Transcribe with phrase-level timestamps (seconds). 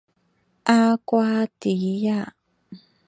[0.63, 2.35] 阿瓜迪亚。